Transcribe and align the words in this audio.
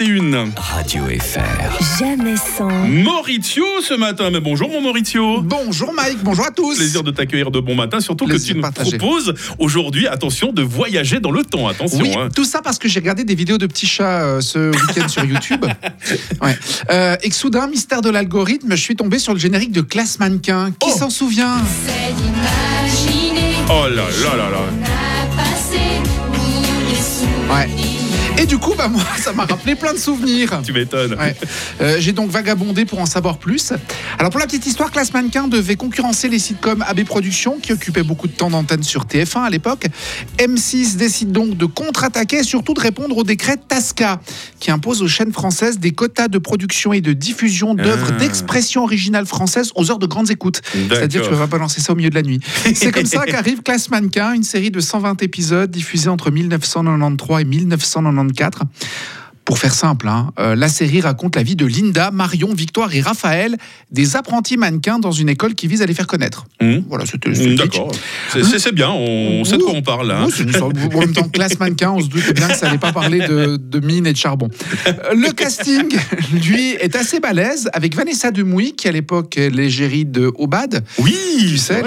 une. 0.00 0.52
Radio 0.56 1.04
FR. 1.06 1.98
Jamais 1.98 2.36
sans. 2.36 2.68
Maurizio 2.88 3.64
ce 3.82 3.94
matin. 3.94 4.30
Mais 4.30 4.40
bonjour 4.40 4.68
mon 4.70 4.80
Maurizio. 4.80 5.40
Bonjour 5.42 5.92
Mike, 5.94 6.18
bonjour 6.22 6.46
à 6.46 6.50
tous. 6.50 6.76
Plaisir 6.76 7.02
de 7.02 7.10
t'accueillir 7.10 7.50
de 7.50 7.60
bon 7.60 7.74
matin, 7.74 8.00
surtout 8.00 8.26
que 8.26 8.36
tu 8.36 8.54
nous 8.54 8.62
proposes 8.62 9.34
aujourd'hui, 9.58 10.06
attention, 10.06 10.52
de 10.52 10.62
voyager 10.62 11.20
dans 11.20 11.30
le 11.30 11.44
temps. 11.44 11.68
Attention. 11.68 12.00
Oui, 12.00 12.12
hein. 12.16 12.28
tout 12.34 12.44
ça 12.44 12.62
parce 12.62 12.78
que 12.78 12.88
j'ai 12.88 13.00
regardé 13.00 13.24
des 13.24 13.34
vidéos 13.34 13.58
de 13.58 13.66
petits 13.66 13.86
chats 13.86 14.22
euh, 14.22 14.40
ce 14.40 14.70
week-end 14.70 15.08
sur 15.08 15.24
YouTube. 15.24 15.64
Ouais. 16.42 16.56
Euh, 16.90 17.16
et 17.22 17.28
que 17.30 17.34
soudain, 17.34 17.66
mystère 17.66 18.02
de 18.02 18.10
l'algorithme, 18.10 18.70
je 18.70 18.80
suis 18.80 18.94
tombé 18.96 19.18
sur 19.18 19.32
le 19.32 19.38
générique 19.38 19.72
de 19.72 19.80
Classe 19.80 20.18
Mannequin. 20.18 20.70
Qui 20.78 20.90
Oh. 20.92 20.96
s'en 20.98 21.10
souvient? 21.10 21.56
C'est 21.86 22.14
d'imaginer 22.14 23.54
Oh 23.70 23.88
là 23.88 24.04
là 24.22 24.36
là 24.36 24.50
là. 24.50 24.95
Et 28.38 28.44
du 28.44 28.58
coup, 28.58 28.74
bah 28.76 28.88
moi, 28.88 29.02
ça 29.18 29.32
m'a 29.32 29.44
rappelé 29.46 29.74
plein 29.74 29.92
de 29.94 29.98
souvenirs. 29.98 30.60
Tu 30.64 30.72
m'étonnes. 30.72 31.14
Ouais. 31.14 31.34
Euh, 31.80 31.96
J'ai 31.98 32.12
donc 32.12 32.30
vagabondé 32.30 32.84
pour 32.84 33.00
en 33.00 33.06
savoir 33.06 33.38
plus. 33.38 33.72
Alors 34.18 34.30
pour 34.30 34.40
la 34.40 34.46
petite 34.46 34.66
histoire, 34.66 34.90
Classe 34.90 35.12
Mannequin 35.14 35.48
devait 35.48 35.76
concurrencer 35.76 36.28
les 36.28 36.38
sitcoms 36.38 36.82
AB 36.86 37.04
Productions 37.04 37.58
qui 37.60 37.72
occupaient 37.72 38.02
beaucoup 38.02 38.28
de 38.28 38.32
temps 38.32 38.50
d'antenne 38.50 38.82
sur 38.82 39.04
TF1 39.06 39.44
à 39.44 39.50
l'époque. 39.50 39.86
M6 40.38 40.96
décide 40.96 41.32
donc 41.32 41.56
de 41.56 41.64
contre-attaquer 41.64 42.38
et 42.38 42.42
surtout 42.42 42.74
de 42.74 42.80
répondre 42.80 43.16
au 43.16 43.24
décret 43.24 43.56
TASCA 43.56 44.20
qui 44.60 44.70
impose 44.70 45.02
aux 45.02 45.08
chaînes 45.08 45.32
françaises 45.32 45.78
des 45.78 45.92
quotas 45.92 46.28
de 46.28 46.38
production 46.38 46.92
et 46.92 47.00
de 47.00 47.12
diffusion 47.14 47.74
d'œuvres 47.74 48.08
Ah. 48.10 48.18
d'expression 48.18 48.82
originale 48.84 49.26
française 49.26 49.72
aux 49.76 49.90
heures 49.90 49.98
de 49.98 50.06
grandes 50.06 50.30
écoutes. 50.30 50.60
C'est-à-dire 50.72 50.98
que 51.22 51.26
tu 51.26 51.30
D'accord. 51.30 51.38
vas 51.38 51.46
pas 51.46 51.58
lancer 51.58 51.80
ça 51.80 51.92
au 51.92 51.96
milieu 51.96 52.10
de 52.10 52.14
la 52.14 52.22
nuit. 52.22 52.40
C'est 52.74 52.92
comme 52.92 53.06
ça 53.06 53.24
qu'arrive 53.26 53.62
Classe 53.62 53.88
Mannequin, 53.90 54.32
une 54.34 54.42
série 54.42 54.70
de 54.70 54.80
120 54.80 55.22
épisodes 55.22 55.70
diffusée 55.70 56.08
entre 56.10 56.30
1993 56.30 57.40
et 57.40 57.44
1994. 58.26 58.68
Pour 59.46 59.60
faire 59.60 59.74
simple, 59.74 60.08
hein, 60.08 60.32
euh, 60.40 60.56
la 60.56 60.68
série 60.68 61.00
raconte 61.00 61.36
la 61.36 61.44
vie 61.44 61.54
de 61.54 61.64
Linda, 61.64 62.10
Marion, 62.10 62.52
Victoire 62.52 62.92
et 62.92 63.00
Raphaël, 63.00 63.56
des 63.92 64.16
apprentis 64.16 64.56
mannequins 64.56 64.98
dans 64.98 65.12
une 65.12 65.28
école 65.28 65.54
qui 65.54 65.68
vise 65.68 65.82
à 65.82 65.86
les 65.86 65.94
faire 65.94 66.08
connaître. 66.08 66.46
Hum. 66.60 66.82
Voilà, 66.88 67.06
c'était. 67.06 67.32
C'est- 67.32 68.72
bien, 68.72 68.90
on 68.90 69.44
sait 69.44 69.56
de 69.56 69.62
quoi 69.62 69.72
on 69.72 69.82
parle 69.82 70.10
hein. 70.10 70.26
En 70.60 70.98
même 70.98 71.12
temps, 71.12 71.28
classe 71.28 71.60
mannequin, 71.60 71.92
on 71.92 72.00
se 72.00 72.08
doutait 72.08 72.32
bien 72.32 72.48
que 72.48 72.56
ça 72.56 72.66
n'allait 72.66 72.78
pas 72.78 72.92
parler 72.92 73.20
de, 73.20 73.56
de 73.56 73.78
mine 73.78 74.08
et 74.08 74.12
de 74.12 74.18
charbon. 74.18 74.48
Euh, 74.88 74.92
Le 75.14 75.30
casting, 75.32 75.96
lui, 76.44 76.72
est 76.80 76.96
assez 76.96 77.20
balèze, 77.20 77.70
avec 77.72 77.94
Vanessa 77.94 78.32
Demouy, 78.32 78.74
qui 78.74 78.88
à 78.88 78.92
l'époque 78.92 79.38
est 79.38 79.50
l'égérie 79.50 80.04
de 80.06 80.32
Obad, 80.34 80.84
Oui, 80.98 81.16
tu 81.38 81.56
sais. 81.56 81.80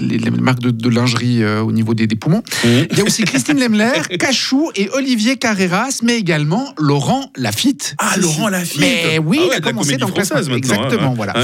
Les, 0.00 0.18
les 0.18 0.30
marques 0.30 0.60
de, 0.60 0.70
de 0.70 0.88
lingerie 0.88 1.42
euh, 1.42 1.60
au 1.62 1.72
niveau 1.72 1.94
des, 1.94 2.06
des 2.06 2.16
poumons. 2.16 2.42
Il 2.64 2.96
y 2.96 3.00
a 3.00 3.04
aussi 3.04 3.24
Christine 3.24 3.58
Lemler, 3.58 3.92
Cachou 4.18 4.70
et 4.76 4.88
Olivier 4.94 5.36
Carreras, 5.36 6.00
mais 6.02 6.16
également 6.18 6.72
Laurent 6.78 7.30
Lafitte. 7.36 7.94
Ah, 7.98 8.16
Laurent 8.18 8.48
Lafitte. 8.48 8.80
Mais 8.80 9.18
oui, 9.18 9.38
Ah 9.40 9.46
ouais, 9.46 9.54
il 9.54 9.58
a 9.58 9.60
commencé 9.60 9.96
dans 9.96 10.08
française 10.08 10.48
maintenant, 10.48 10.54
hein, 10.54 10.56
Exactement, 10.56 11.10
hein. 11.10 11.14
voilà. 11.16 11.34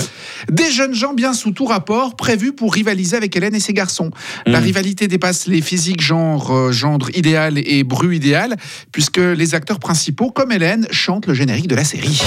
Des 0.50 0.70
jeunes 0.70 0.94
gens 0.94 1.14
bien 1.14 1.32
sous 1.32 1.50
tout 1.52 1.64
rapport, 1.66 2.16
prévus 2.16 2.52
pour 2.52 2.74
rivaliser 2.74 3.16
avec 3.16 3.34
Hélène 3.36 3.54
et 3.54 3.60
ses 3.60 3.72
garçons. 3.72 4.10
La 4.46 4.60
Mm. 4.60 4.64
rivalité 4.64 5.08
dépasse 5.08 5.46
les 5.46 5.60
physiques 5.62 6.00
genre 6.02 6.50
euh, 6.54 6.72
gendre 6.72 7.08
idéal 7.16 7.58
et 7.58 7.84
bru 7.84 8.14
idéal, 8.16 8.56
puisque 8.92 9.18
les 9.18 9.54
acteurs 9.54 9.78
principaux, 9.78 10.30
comme 10.30 10.52
Hélène, 10.52 10.86
chantent 10.90 11.26
le 11.26 11.34
générique 11.34 11.68
de 11.68 11.74
la 11.74 11.84
série. 11.84 12.20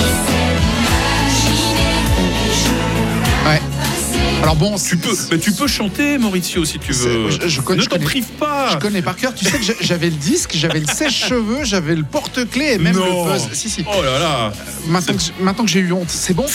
Alors 4.44 4.56
bon, 4.58 4.76
Tu 4.78 4.98
peux, 4.98 5.16
mais 5.32 5.38
tu 5.40 5.54
peux 5.54 5.68
chanter, 5.68 6.18
Maurizio, 6.18 6.66
si 6.66 6.78
tu 6.78 6.92
veux. 6.92 7.30
Je- 7.32 7.48
je 7.48 7.62
connais- 7.62 7.82
ne 7.82 7.88
t'en 7.88 7.98
prive 7.98 8.26
pas. 8.38 8.72
Je 8.74 8.78
connais 8.78 9.02
par 9.02 9.16
cœur. 9.16 9.34
Tu 9.34 9.46
sais 9.46 9.58
que 9.58 9.64
j'a- 9.64 9.74
j'avais 9.80 10.08
le 10.10 10.16
disque, 10.18 10.52
j'avais 10.54 10.82
le 10.82 10.86
sèche-cheveux, 10.86 11.64
j'avais 11.64 11.96
le 11.96 12.04
porte-clés 12.04 12.74
et 12.74 12.78
même 12.78 12.96
Non. 12.96 13.26
le 13.28 13.32
buzz. 13.34 13.48
Si, 13.54 13.70
si. 13.70 13.86
Oh 13.88 14.02
là 14.04 14.20
là. 14.20 14.54
Maintenant 14.88 15.14
que, 15.16 15.22
j'- 15.22 15.32
maintenant 15.40 15.64
que 15.64 15.70
j'ai 15.72 15.80
eu 15.80 15.94
honte, 15.94 16.10
c'est 16.10 16.34
bon. 16.34 16.46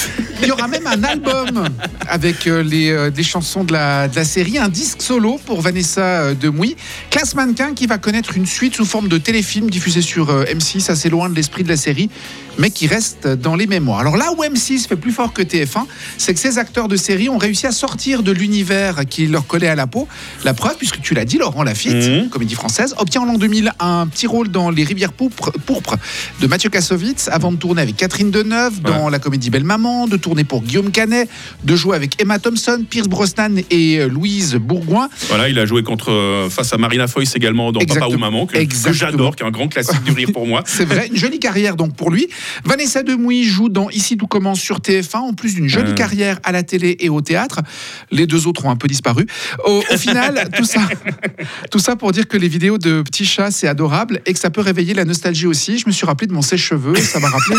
Il 0.43 0.49
y 0.49 0.51
aura 0.51 0.69
même 0.69 0.87
un 0.87 1.03
album 1.03 1.67
avec 2.07 2.47
euh, 2.47 2.63
les, 2.63 2.91
euh, 2.91 3.11
des 3.11 3.23
chansons 3.23 3.65
de 3.65 3.73
la, 3.73 4.07
de 4.09 4.17
la 4.17 4.25
série, 4.25 4.59
un 4.59 4.69
disque 4.69 5.01
solo 5.01 5.41
pour 5.47 5.63
Vanessa 5.63 6.03
euh, 6.03 6.35
Demouy. 6.35 6.77
Classe 7.11 7.35
Mannequin 7.35 7.73
qui 7.73 7.87
va 7.87 7.97
connaître 7.97 8.37
une 8.37 8.47
suite 8.47 8.77
sous 8.77 8.85
forme 8.85 9.09
de 9.09 9.17
téléfilm 9.17 9.71
diffusé 9.71 10.03
sur 10.03 10.29
euh, 10.31 10.45
M6, 10.45 10.91
assez 10.91 11.09
loin 11.09 11.31
de 11.31 11.35
l'esprit 11.35 11.65
de 11.65 11.69
la 11.71 11.77
série, 11.79 12.11
mais 12.59 12.71
qui 12.71 12.87
reste 12.87 13.27
dans 13.29 13.55
les 13.57 13.67
mémoires. 13.67 14.01
Alors 14.01 14.17
là 14.17 14.33
où 14.37 14.43
M6 14.43 14.87
fait 14.89 14.97
plus 14.97 15.13
fort 15.13 15.33
que 15.33 15.43
TF1, 15.43 15.85
c'est 16.17 16.35
que 16.35 16.41
ces 16.41 16.59
acteurs 16.59 16.89
de 16.89 16.97
série 16.97 17.29
ont 17.29 17.39
réussi 17.39 17.67
à 17.67 17.73
sortir 17.73 18.23
de 18.23 18.33
l'univers 18.33 19.07
qui 19.09 19.27
leur 19.27 19.47
collait 19.47 19.69
à 19.69 19.75
la 19.75 19.87
peau. 19.87 20.09
La 20.45 20.55
preuve, 20.55 20.77
puisque 20.77 21.01
tu 21.01 21.15
l'as 21.15 21.25
dit, 21.25 21.39
Laurent 21.39 21.63
Lafitte, 21.63 21.95
Mhm. 21.95 22.29
comédie 22.31 22.55
française, 22.55 22.95
obtient 22.99 23.23
en 23.23 23.25
l'an 23.27 23.39
2000 23.39 23.73
un 23.81 24.07
petit 24.07 24.27
rôle 24.27 24.49
dans 24.49 24.71
Les 24.71 24.85
Rivières 24.85 25.13
pourpres, 25.13 25.53
pourpres 25.67 25.97
de 26.41 26.47
Mathieu 26.47 26.71
Kassovitz, 26.71 27.29
avant 27.29 27.53
de 27.53 27.57
tourner 27.57 27.83
avec 27.83 27.97
Catherine 27.97 28.31
Deneuve 28.31 28.81
dans 28.81 29.09
la 29.09 29.19
comédie 29.19 29.51
Belle 29.51 29.65
Maman, 29.65 30.07
de 30.07 30.17
tourner 30.17 30.45
pour 30.45 30.63
Guillaume 30.63 30.91
Canet, 30.91 31.29
de 31.65 31.77
jouer 31.77 31.97
avec 31.97 32.21
Emma 32.21 32.39
Thompson, 32.39 32.85
Pierce 32.89 33.09
Brosnan 33.09 33.61
et 33.71 33.99
euh, 33.99 34.09
Louise 34.09 34.55
Bourgoin. 34.57 35.09
Voilà, 35.29 35.49
il 35.49 35.59
a 35.59 35.67
joué 35.67 35.83
contre 35.83 36.11
euh, 36.11 36.49
face 36.51 36.73
à 36.73 36.77
Marina 36.79 37.07
Foïs 37.07 37.35
également 37.37 37.73
dans 37.73 37.81
Papa 37.81 38.07
ou 38.09 38.19
Maman, 38.19 38.47
que, 38.47 38.57
que 38.59 38.93
j'adore, 38.93 39.37
qui 39.37 39.43
est 39.43 39.47
un 39.47 39.51
grand 39.51 39.69
classique 39.69 40.03
du 40.03 40.13
rire 40.13 40.29
pour 40.33 40.47
moi. 40.47 40.63
C'est 40.67 40.85
vrai, 40.85 41.09
une 41.09 41.17
jolie 41.17 41.39
carrière 41.39 41.77
donc 41.77 41.95
pour 41.95 42.11
lui. 42.11 42.29
Vanessa 42.65 43.03
Demouy 43.03 43.45
joue 43.45 43.69
dans 43.69 43.91
Ici 43.91 44.17
tout 44.17 44.27
commence 44.27 44.61
sur 44.61 44.79
TF1, 44.79 45.17
en 45.19 45.33
plus 45.35 45.55
d'une 45.55 45.69
jolie 45.69 45.91
Euh. 45.91 45.95
carrière 45.95 46.39
à 46.45 46.53
la 46.53 46.63
télé 46.63 46.97
et 47.01 47.09
au 47.09 47.21
théâtre. 47.21 47.61
Les 48.11 48.27
deux 48.27 48.47
autres 48.47 48.65
ont 48.67 48.71
un 48.71 48.77
peu 48.77 48.89
disparu. 48.89 49.27
Au, 49.65 49.83
au 49.91 49.97
final, 49.99 50.49
tout 50.57 50.65
ça, 50.65 50.81
tout 51.71 51.79
ça 51.79 51.97
pour 51.97 52.13
dire 52.13 52.29
que 52.29 52.37
les 52.37 52.49
vidéos 52.49 52.79
de 52.79 53.03
petits 53.03 53.25
chats, 53.25 53.51
c'est 53.51 53.69
adorable 53.69 54.21
et 54.27 54.33
que 54.33 54.39
ça 54.39 54.51
peut 54.51 54.61
réveiller 54.61 54.95
la 54.95 55.05
nostalgie 55.05 55.47
aussi. 55.47 55.79
Je 55.79 55.87
me 55.87 55.93
suis 55.93 56.07
rappelé 56.07 56.27
de 56.27 56.33
mon 56.33 56.43
sèche-cheveux, 56.43 56.95
ça 56.97 57.21
m'a 57.21 57.29
rappelé. 57.29 57.57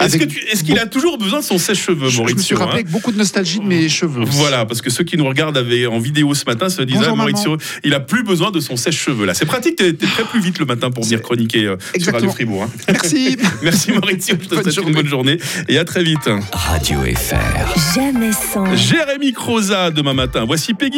Est-ce 0.00 0.16
avec 0.16 0.28
que 0.28 0.34
tu- 0.34 0.44
est-ce 0.46 0.64
qu'il 0.64 0.78
a 0.78 0.86
toujours 0.86 1.18
besoin 1.18 1.40
de 1.40 1.44
son 1.44 1.58
sèche-cheveux, 1.58 2.08
Je, 2.08 2.16
je 2.16 2.22
me 2.22 2.26
suis 2.26 2.34
Maurizio 2.34 2.56
rappelé 2.58 2.70
hein 2.72 2.74
avec 2.80 2.90
beaucoup 2.90 3.12
de 3.12 3.18
nostalgie 3.18 3.58
de 3.58 3.64
mes 3.64 3.88
cheveux. 3.88 4.22
aussi. 4.22 4.32
Voilà, 4.36 4.64
parce 4.66 4.80
que 4.82 4.90
ceux 4.90 5.04
qui 5.04 5.16
nous 5.16 5.26
regardent 5.26 5.56
avaient 5.58 5.86
en 5.86 5.98
vidéo 5.98 6.34
ce 6.34 6.44
matin 6.46 6.68
se 6.68 6.82
disent 6.82 6.96
Bonjour, 6.96 7.12
ah, 7.12 7.16
Maurizio, 7.16 7.56
il 7.84 7.94
a 7.94 8.00
plus 8.00 8.22
besoin 8.22 8.50
de 8.50 8.60
son 8.60 8.76
sèche-cheveux 8.76 9.26
là. 9.26 9.34
C'est 9.34 9.46
pratique, 9.46 9.76
t'es 9.76 9.92
t'es 9.92 10.06
très 10.06 10.24
plus 10.24 10.40
vite 10.40 10.58
le 10.58 10.64
matin 10.66 10.90
pour 10.90 11.04
venir 11.04 11.20
chroniquer 11.22 11.64
euh, 11.66 11.76
sur. 11.98 12.12
Radio 12.12 12.30
Fribourg. 12.30 12.62
hein. 12.64 12.70
Merci. 12.92 13.36
Merci 13.62 13.92
Maurizio, 13.92 14.36
je 14.40 14.48
te 14.48 14.54
Bonne 14.54 14.70
souhaite 14.70 14.86
une 14.86 14.94
bonne 14.94 15.06
journée 15.08 15.38
et 15.68 15.78
à 15.78 15.84
très 15.84 16.02
vite. 16.02 16.28
Radio 16.52 16.98
FR. 17.14 17.94
Jamais 17.94 18.32
sans. 18.32 18.74
Jérémy 18.76 19.32
Croza 19.32 19.90
demain 19.90 20.14
matin. 20.14 20.44
Voici 20.46 20.74
Peggy. 20.74 20.86